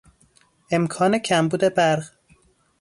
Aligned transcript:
امکان 0.71 1.17
کمبود 1.19 1.61
برق 1.69 2.03